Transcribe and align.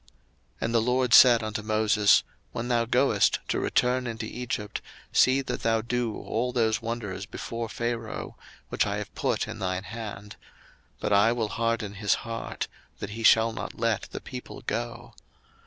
02:004:021 0.01 0.09
And 0.61 0.73
the 0.73 0.81
LORD 0.81 1.13
said 1.13 1.43
unto 1.43 1.61
Moses, 1.61 2.23
When 2.53 2.69
thou 2.69 2.85
goest 2.85 3.37
to 3.49 3.59
return 3.59 4.07
into 4.07 4.25
Egypt, 4.25 4.81
see 5.13 5.43
that 5.43 5.61
thou 5.61 5.81
do 5.81 6.17
all 6.19 6.51
those 6.51 6.81
wonders 6.81 7.27
before 7.27 7.69
Pharaoh, 7.69 8.35
which 8.69 8.87
I 8.87 8.95
have 8.97 9.13
put 9.13 9.47
in 9.47 9.59
thine 9.59 9.83
hand: 9.83 10.37
but 10.99 11.13
I 11.13 11.31
will 11.31 11.49
harden 11.49 11.93
his 11.93 12.15
heart, 12.25 12.67
that 12.97 13.11
he 13.11 13.21
shall 13.21 13.51
not 13.53 13.77
let 13.79 14.07
the 14.11 14.19
people 14.21 14.61
go. 14.65 15.13